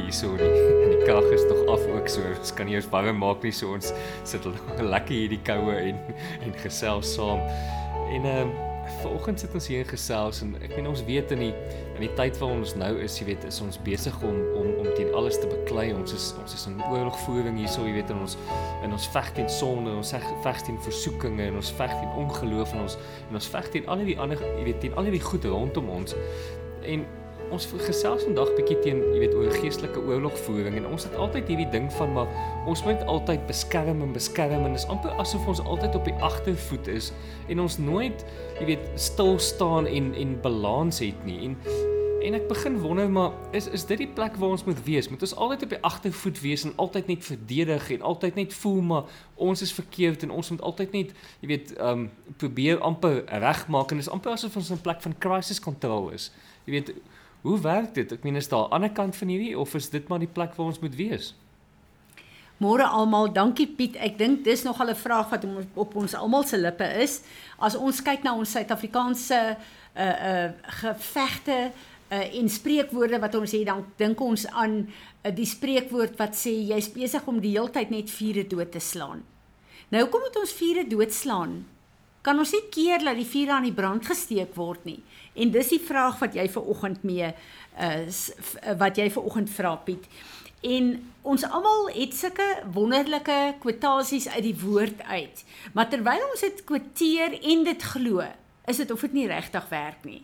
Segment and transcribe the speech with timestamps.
[0.00, 0.84] lekker hierso nie.
[0.84, 2.22] En die krag is nog af ook so.
[2.38, 3.92] Ons kan nie eens warm maak nie, so ons
[4.24, 4.44] sit
[4.94, 6.00] lekker hier die koue en
[6.40, 7.40] en gesels saam.
[8.10, 8.66] En ehm uh,
[9.00, 11.52] vanoggend sit ons hier in gesels en ek meen ons weet in die
[11.94, 14.88] in die tyd waar ons nou is, jy weet, is ons besig om om om
[14.96, 15.92] teen alles te beklei.
[15.94, 18.34] Ons is ons is in oorlogvoering hierso, jy weet, en ons
[18.82, 22.84] en ons veg teen sonde, ons veg teen versoekinge en ons veg teen ongeloof en
[22.88, 22.98] ons
[23.28, 26.18] en ons veg teen al die ander, jy weet, teen al die goed rondom ons.
[26.90, 27.06] En
[27.50, 31.68] ons gesels vandag bietjie teen, jy weet, oor geestelike oorlogvoering en ons het altyd hierdie
[31.72, 32.30] ding van maar
[32.70, 36.18] ons moet altyd beskerm en beskerm en dit is amper asof ons altyd op die
[36.30, 37.12] agtervoet is
[37.50, 38.26] en ons nooit,
[38.60, 41.40] jy weet, stil staan en en balans het nie.
[41.48, 41.56] En
[42.20, 45.08] en ek begin wonder maar is is dit die plek waar ons moet wees?
[45.08, 48.80] Moet ons altyd op die agtervoet wees en altyd net verdedig en altyd net voel
[48.90, 53.22] maar ons is verkeerd en ons moet altyd net, jy weet, ehm um, probeer amper
[53.44, 56.30] regmaak en dit is amper asof ons in 'n plek van crisis control is.
[56.66, 56.92] Jy weet,
[57.40, 58.12] Hoe werk dit?
[58.12, 60.54] Ek meen is daar 'n ander kant van hierdie of is dit maar die plek
[60.54, 61.34] waar ons moet wees?
[62.60, 63.96] Môre almal, dankie Piet.
[63.96, 67.22] Ek dink dis nog 'n vraag wat op ons almal se lippe is.
[67.58, 69.56] As ons kyk na ons Suid-Afrikaanse
[69.96, 71.72] uh uh gevegte
[72.12, 74.88] uh en spreekwoorde wat ons het, dan dink ons aan
[75.24, 79.22] uh, die spreekwoord wat sê jy's besig om die heeltyd net vure dood te slaan.
[79.88, 81.64] Nou hoekom moet ons vure doodslaan?
[82.20, 84.98] Kan ons nie keer dat die vure aan die brand gesteek word nie?
[85.40, 87.32] En dis die vraag wat jy ver oggend mee
[87.80, 90.04] is uh, wat jy ver oggend vra Piet.
[90.60, 90.92] En
[91.24, 95.44] ons almal het sulke wonderlike kwotasies uit die woord uit.
[95.72, 98.26] Maar terwyl ons dit kwoteer en dit glo,
[98.68, 100.20] is dit of dit nie regtig werk nie.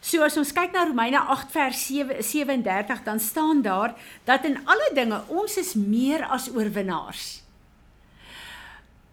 [0.00, 4.56] So as ons kyk na Romeine 8 vers 7, 37 dan staan daar dat in
[4.64, 7.45] alle dinge ons is meer as oorwinnaars.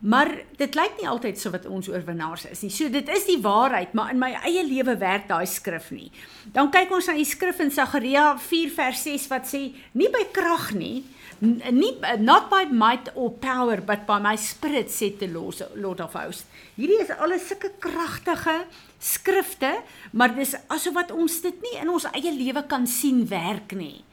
[0.03, 0.27] Maar
[0.59, 2.71] dit lyk nie altyd so wat ons oorwinnaars is nie.
[2.75, 6.09] So dit is die waarheid, maar in my eie lewe werk daai skrif nie.
[6.51, 10.25] Dan kyk ons na die skrif in Sagaria 4 vers 6 wat sê nie by
[10.35, 11.05] krag nie,
[11.43, 16.47] nie not by might or power but by my spirit said the Lord of hosts.
[16.75, 18.65] Hierdie is alles sulke kragtige
[18.99, 19.71] skrifte,
[20.11, 24.03] maar dis asof wat ons dit nie in ons eie lewe kan sien werk nie.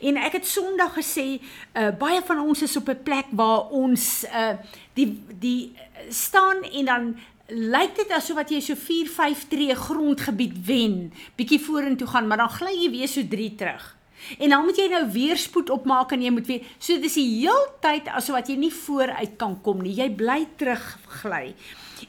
[0.00, 1.40] En ek het Sondag gesê,
[1.74, 4.56] uh, baie van ons is op 'n plek waar ons uh
[4.94, 5.72] die die
[6.08, 7.16] staan en dan
[7.48, 12.40] lyk dit asof wat jy so 4 5 tree grondgebied wen, bietjie vorentoe gaan, maar
[12.40, 13.96] dan gly jy weer so 3 terug.
[14.38, 17.26] En dan moet jy nou weer spoed opmaak en jy moet weer so dis die
[17.42, 19.92] heeltyd asof wat jy nie vooruit kan kom nie.
[19.98, 20.84] Jy bly terug
[21.20, 21.52] gly.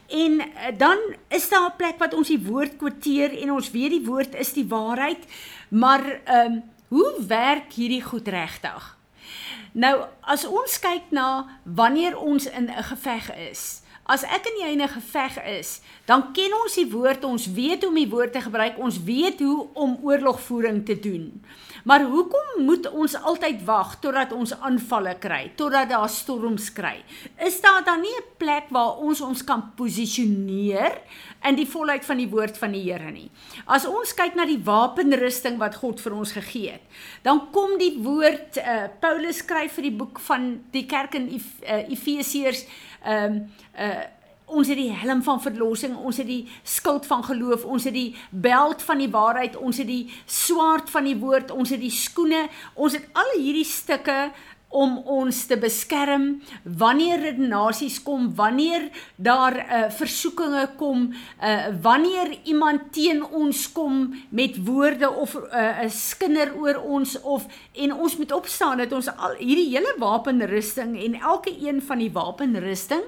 [0.08, 0.40] En
[0.80, 4.36] dan is daar 'n plek wat ons die woord kwoteer en ons weet die woord
[4.36, 5.26] is die waarheid,
[5.70, 6.64] maar ehm um,
[6.96, 8.98] Hoe werk hierdie goed regtig?
[9.72, 14.72] Nou, as ons kyk na wanneer ons in 'n geveg is, as ek en jy
[14.74, 18.34] in 'n geveg is, dan ken ons die woord, ons weet hoe om die woord
[18.34, 21.42] te gebruik, ons weet hoe om oorlogvoering te doen.
[21.86, 27.04] Maar hoekom moet ons altyd wag totdat ons aanvalle kry, totdat daar storms kry?
[27.38, 31.02] Is daar dan nie 'n plek waar ons ons kan posisioneer
[31.44, 33.30] in die volheid van die woord van die Here nie?
[33.66, 36.82] As ons kyk na die wapenrusting wat God vir ons gegee het,
[37.22, 41.90] dan kom die woord uh, Paulus skryf vir die boek van die kerk in uh,
[41.90, 42.66] Efesiërs
[43.06, 43.42] ehm um,
[43.80, 44.04] uh
[44.46, 48.16] ons het die helm van verlossing, ons het die skild van geloof, ons het die
[48.30, 52.44] beld van die waarheid, ons het die swaard van die woord, ons het die skoene,
[52.74, 54.30] ons het al hierdie stukke
[54.76, 56.26] om ons te beskerm
[56.64, 61.08] wanneer redenasies kom, wanneer daar uh, versoekinge kom,
[61.40, 67.22] uh, wanneer iemand teen ons kom met woorde of eh, 'n uh, skinder oor ons
[67.22, 71.98] of en ons moet opstaan dat ons al hierdie hele wapenrusting en elke een van
[71.98, 73.04] die wapenrusting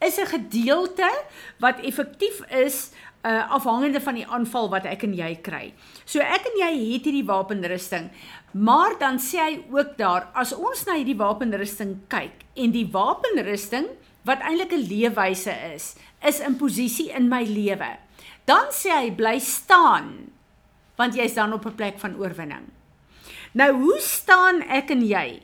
[0.00, 1.10] is 'n gedeelte
[1.58, 2.90] wat effektief is
[3.22, 5.72] uh afhangende van die aanval wat ek en jy kry.
[6.04, 8.10] So ek en jy het hierdie wapenrusting,
[8.52, 13.86] maar dan sê hy ook daar as ons na hierdie wapenrusting kyk en die wapenrusting
[14.26, 17.98] wat eintlik 'n leefwyse is, is in posisie in my lewe.
[18.44, 20.32] Dan sê hy bly staan
[20.98, 22.66] want jy's dan op 'n plek van oorwinning.
[23.52, 25.42] Nou hoe staan ek en jy?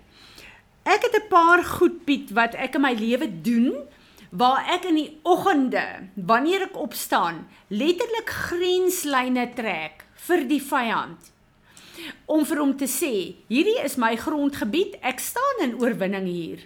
[0.84, 3.86] Ek het 'n paar goed Piet wat ek in my lewe doen
[4.30, 5.84] waar ek in die oggende
[6.28, 11.32] wanneer ek opstaan letterlik grenslyne trek vir die vyand.
[12.30, 13.12] Om vir hom te sê
[13.50, 16.60] hierdie is my grondgebied ek staan in oorwinning hier.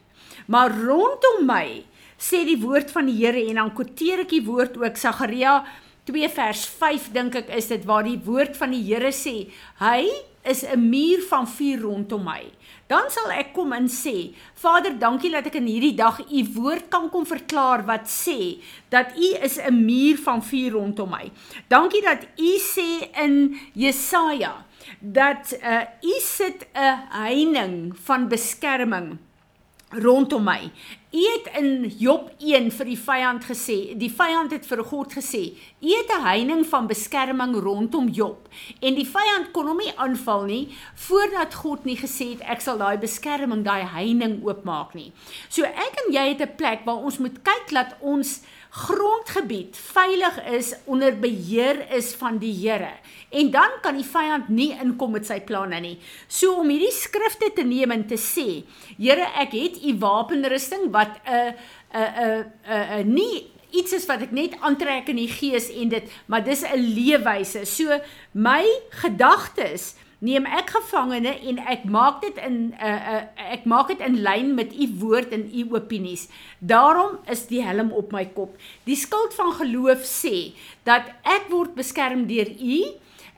[0.46, 1.84] Maar rondom my
[2.18, 5.62] sê die woord van die Here en dan quoteer ek die woord ook Sagaria
[6.10, 9.48] 2 vers 5 dink ek is dit waar die woord van die Here sê
[9.82, 10.10] hy
[10.44, 12.44] is 'n muur van vuur rondom my
[12.92, 16.90] dan sal ek kom en sê, Vader, dankie dat ek in hierdie dag u woord
[16.92, 18.60] kan kom verklaar wat sê
[18.92, 21.30] dat u is 'n muur van vuur rondom my.
[21.68, 24.66] Dankie dat u sê in Jesaja
[25.00, 29.18] dat uh, u sit 'n heining van beskerming
[29.92, 30.70] rondom my.
[31.12, 35.42] U het in Job 1 vir die vyand gesê, die vyand het vir God gesê,
[35.80, 38.48] u het 'n heining van beskerming rondom Job
[38.80, 42.78] en die vyand kon hom nie aanval nie voordat God nie gesê het ek sal
[42.78, 45.12] daai beskerming, daai heining oopmaak nie.
[45.48, 48.40] So ek en jy het 'n plek waar ons moet kyk dat ons
[48.72, 52.94] grondgebied veilig is onder beheer is van die Here.
[53.28, 55.98] En dan kan die vyand nie inkom met sy planne nie.
[56.24, 58.62] So om hierdie skrifte te neem en te sê,
[58.96, 61.52] Here, ek het u wapenrusting wat 'n
[61.92, 66.08] 'n 'n 'n nie iets is wat ek net aantrek in die gees en dit,
[66.26, 67.64] maar dis 'n leefwyse.
[67.66, 68.00] So
[68.32, 73.88] my gedagtes neem ek gevangene en ek maak dit in 'n uh, uh, ek maak
[73.90, 76.28] dit in lyn met u woord en u opinies.
[76.58, 78.54] Daarom is die helm op my kop.
[78.86, 80.54] Die skild van geloof sê
[80.86, 82.78] dat ek word beskerm deur u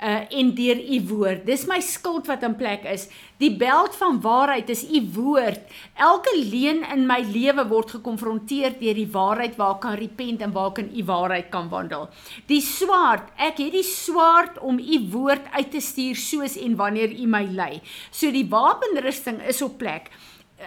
[0.02, 1.44] uh en deur u woord.
[1.46, 3.06] Dis my skuld wat in plek is.
[3.38, 5.60] Die beld van waarheid is u woord.
[5.94, 10.72] Elke leuen in my lewe word gekonfronteer deur die waarheid waar kan repent en waar
[10.72, 12.08] kan u waarheid kan wandel.
[12.46, 17.14] Die swaard, ek het die swaard om u woord uit te stuur soos en wanneer
[17.14, 17.80] u my lei.
[18.10, 20.10] So die wapenrusting is op plek.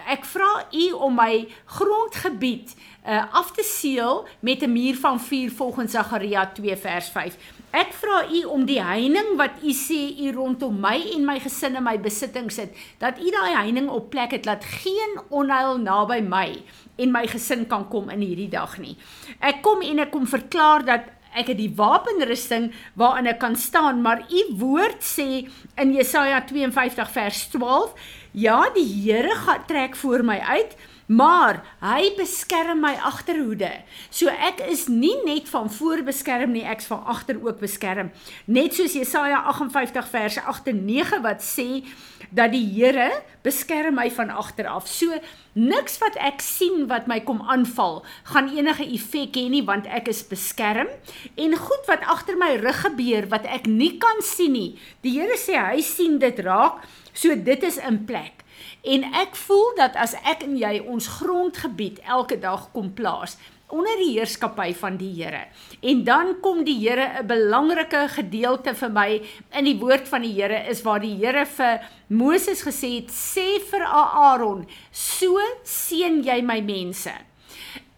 [0.06, 1.48] Ek vra u om my
[1.78, 2.74] grondgebied
[3.08, 7.36] uh af te seël met 'n muur van vuur volgens Sagaria 2 vers 5.
[7.70, 11.76] Ek vra u om die heining wat u sê u rondom my en my gesin
[11.76, 16.20] en my besittings het, dat u daai heining op plek het dat geen onheil naby
[16.20, 16.62] my
[16.96, 18.96] en my gesin kan kom in hierdie dag nie.
[19.40, 21.00] Ek kom en ek kom verklaar dat
[21.36, 25.44] ek het die wapenrusting waarin ek kan staan, maar u woord sê
[25.76, 27.92] in Jesaja 52 vers 12,
[28.32, 30.76] ja, die Here gaan trek voor my uit
[31.08, 33.70] maar hy beskerm my agterhoede.
[34.12, 38.12] So ek is nie net van voor beskerm nie, ek's van agter ook beskerm.
[38.44, 41.80] Net soos Jesaja 58 verse 8 en 9 wat sê
[42.28, 43.08] dat die Here
[43.42, 44.88] beskerm my van agter af.
[44.88, 45.16] So
[45.56, 48.02] niks wat ek sien wat my kom aanval
[48.34, 50.92] gaan enige effek hê nie want ek is beskerm
[51.40, 54.70] en goed wat agter my rug gebeur wat ek nie kan sien nie.
[55.00, 56.84] Die Here sê hy sien dit raak.
[57.18, 58.44] So dit is in plek.
[58.86, 63.34] En ek voel dat as ek en jy ons grondgebied elke dag kom plaas
[63.68, 65.42] onder die heerskappy van die Here.
[65.84, 69.20] En dan kom die Here 'n belangrike gedeelte vir my
[69.52, 73.60] in die woord van die Here is waar die Here vir Moses gesê het: "Sê
[73.70, 77.27] vir Aaron, so seën jy my mense."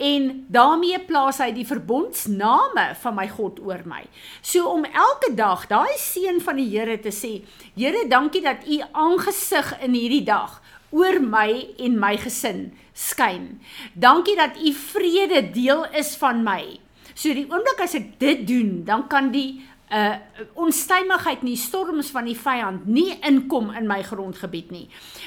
[0.00, 4.00] En daarmee plaas hy die verbondsname van my God oor my.
[4.40, 7.42] So om elke dag daai seën van die Here te sê,
[7.76, 13.60] Here, dankie dat u aangesig in hierdie dag oor my en my gesin skyn.
[13.92, 16.80] Dankie dat u vrede deel is van my.
[17.14, 19.60] So die oomblik as ek dit doen, dan kan die
[19.90, 20.14] uh
[20.54, 24.84] onstuimigheid nie storms van die vyand nie inkom in my grondgebied nie.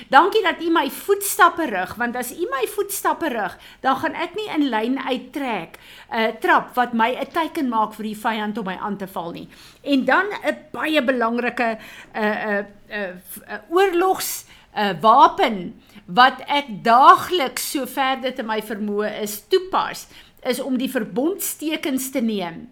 [0.10, 4.38] Dankie dat U my voetstappe rig want as U my voetstappe rig, dan gaan ek
[4.39, 8.58] nie in lyn uittrek 'n uh, trap wat my 'n teken maak vir die vyand
[8.58, 9.48] om my aan te val nie.
[9.84, 11.77] En dan 'n baie belangrike
[12.15, 18.62] uh uh, uh, uh oorlogs 'n wapen wat ek daagliks so ver dit in my
[18.62, 20.08] vermoë is toepas
[20.50, 22.67] is om die verbondstekens te neem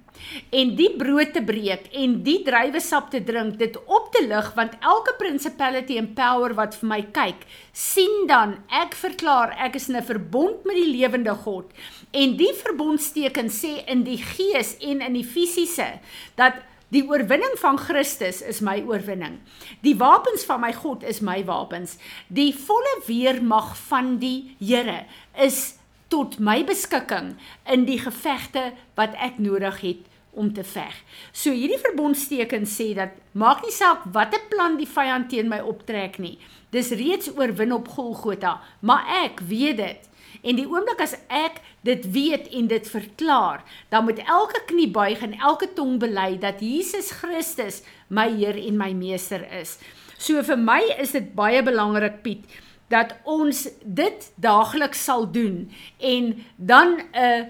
[0.54, 4.76] en die brood te breek en die druiwesap te drink dit op te lig want
[4.80, 9.98] elke principality en power wat vir my kyk sien dan ek verklaar ek is in
[9.98, 11.72] 'n verbond met die lewende God
[12.12, 16.00] en die verbondsteken sê in die gees en in die fisiese
[16.36, 16.62] dat
[16.92, 19.40] Die oorwinning van Christus is my oorwinning.
[19.80, 21.96] Die wapens van my God is my wapens.
[22.28, 25.06] Die volle weermag van die Here
[25.40, 25.80] is
[26.12, 27.36] tot my beskikking
[27.72, 30.96] in die gevegte wat ek nodig het om te veg.
[31.36, 36.20] So hierdie verbondsteken sê dat maak nie saak watter plan die vyand teen my optrek
[36.24, 36.38] nie.
[36.72, 40.08] Dis reeds oorwin op Golgotha, maar ek weet dit.
[40.42, 45.20] En die oomblik as ek dit weet en dit verklaar, dan moet elke knie buig
[45.26, 49.78] en elke tong bely dat Jesus Christus my Heer en my meester is.
[50.18, 52.48] So vir my is dit baie belangrik Piet
[52.92, 57.44] dat ons dit daagliks sal doen en dan 'n uh,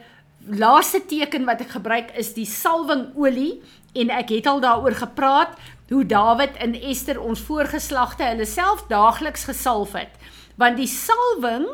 [0.47, 3.61] laaste teken wat ek gebruik is die salwingolie
[3.93, 5.53] en ek het al daaroor gepraat
[5.89, 10.13] hoe Dawid en Ester ons voorgeslagte hulle self daagliks gesalf het
[10.55, 11.67] want die salwing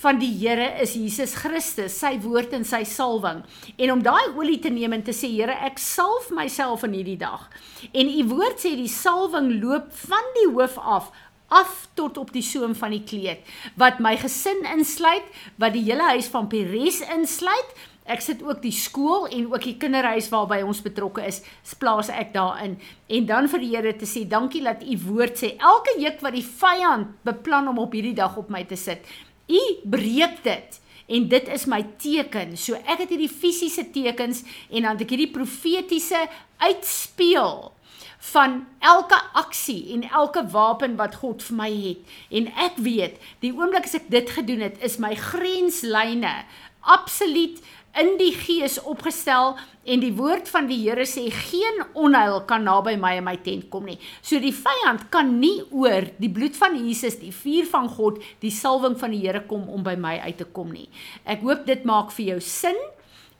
[0.00, 3.42] van die Here is Jesus Christus, sy woord en sy salwing.
[3.76, 7.18] En om daai olie te neem en te sê Here, ek salf myself in hierdie
[7.20, 7.48] dag.
[7.92, 11.10] En u woord sê die salwing loop van die hoof af
[11.50, 13.46] af tot op die soem van die kleed
[13.80, 15.26] wat my gesin insluit,
[15.60, 17.74] wat die hele huis van Peres insluit.
[18.10, 21.42] Ek sit ook die skool en ook die kinderhuis waarby ons betrokke is,
[21.78, 22.74] plaas ek daarin.
[23.06, 26.34] En dan vir die Here te sê, dankie dat u woord sê elke juk wat
[26.34, 29.06] die vyand beplan om op hierdie dag op my te sit,
[29.50, 30.80] u breek dit
[31.10, 32.56] en dit is my teken.
[32.58, 36.24] So ek het hierdie fisiese tekens en dan het ek hierdie profetiese
[36.62, 37.70] uitspeel
[38.20, 42.16] van elke aksie en elke wapen wat God vir my het.
[42.30, 46.34] En ek weet, die oomblik as ek dit gedoen het, is my grenslyne
[46.80, 47.60] absoluut
[47.98, 52.94] in die gees opgestel en die woord van die Here sê geen onheil kan naby
[53.00, 53.98] my en my tent kom nie.
[54.22, 58.54] So die vyand kan nie oor die bloed van Jesus, die vuur van God, die
[58.54, 60.86] salwing van die Here kom om by my uit te kom nie.
[61.24, 62.78] Ek hoop dit maak vir jou sin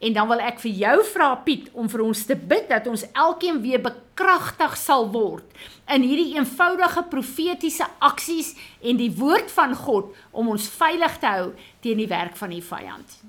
[0.00, 3.04] en dan wil ek vir jou vra Piet om vir ons te bid dat ons
[3.12, 5.61] elkeen weer bekragtig sal word
[5.92, 11.50] in hierdie eenvoudige profetiese aksies en die woord van God om ons veilig te hou
[11.85, 13.21] teen die werk van die vyand.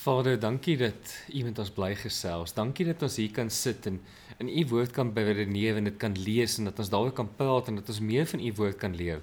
[0.00, 2.54] Vader, dankie dat U met ons bly gesels.
[2.56, 3.98] Dankie dat ons hier kan sit en
[4.40, 7.68] in U woord kan beredeneer en dit kan lees en dat ons daaroor kan praat
[7.68, 9.20] en dat ons meer van U woord kan leer.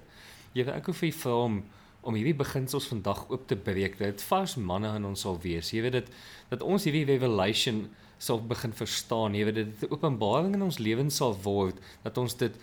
[0.54, 1.58] Here, ek wil vir U vra om
[2.08, 3.98] om hierdie beginsels vandag oop te breek.
[4.00, 5.74] Dat dit vars manne in ons sal wees.
[5.74, 6.12] Jy weet dit
[6.54, 7.86] dat ons hierdie revelation
[8.18, 9.36] sal begin verstaan.
[9.36, 12.54] Jy weet dit 'n openbaring in ons lewens sal word dat ons dit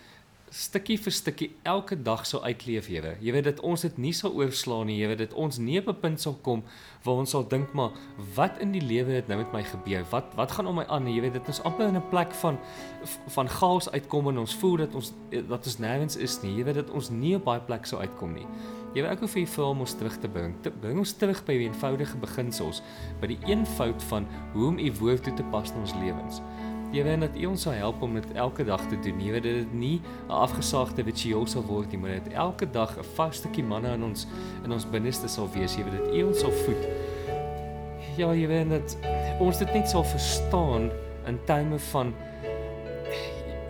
[0.55, 3.15] stukkie vir stukkie elke dag sou uitleef, Here.
[3.23, 5.99] Jy weet dit ons dit nie sal oorslaan nie, weet dit ons nie op 'n
[6.01, 6.63] punt sal kom
[7.03, 7.91] waar ons sal dink maar
[8.35, 10.05] wat in die lewe het nou met my gebeur?
[10.11, 11.07] Wat wat gaan om my aan?
[11.07, 12.57] Jy weet dit is amper in 'n plek van
[13.27, 16.55] van chaos uitkom en ons voel dat ons dat ons nêrens is nie.
[16.55, 18.47] Jy weet dit ons nie op baie plek sou uitkom nie.
[18.95, 20.53] Jy wil vir u vra om ons terug te bring.
[20.61, 22.81] Te bring ons terug by die eenvoudige beginsels,
[23.19, 26.41] by die eenvoud van hoe om u woord toe te pas in ons lewens.
[26.95, 29.17] Here dat U ons sal help om dit elke dag te doen.
[29.19, 33.03] Here dat dit nie 'n afgesaagde ritueel sal word nie, maar dat elke dag 'n
[33.15, 34.27] vas stukkie manne in ons
[34.63, 35.75] in ons binneste sal wees.
[35.75, 36.87] Here dat U ons sal voed.
[38.17, 38.97] Ja, Here dat
[39.39, 40.89] ons dit net sal verstaan
[41.27, 42.13] in tye van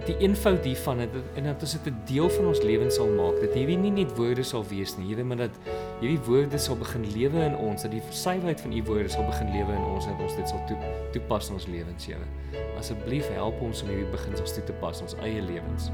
[0.06, 3.40] die eenvoud hiervan het, en dat ons dit 'n deel van ons lewens sal maak.
[3.42, 5.56] Dat hierdie nie net woorde sal wees nie, Here, maar dat
[6.00, 9.52] hierdie woorde sal begin lewe in ons, dat die suiwerheid van U woorde sal begin
[9.52, 10.78] lewe in ons en ons dit sal toe,
[11.12, 12.28] toepas in ons lewens, Here.
[12.78, 15.92] Asseblief help ons om hierdie beginsels toe te pas in ons eie lewens.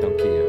[0.00, 0.45] Dankie, Here.